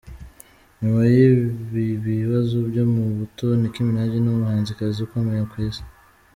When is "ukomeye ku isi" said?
5.01-5.83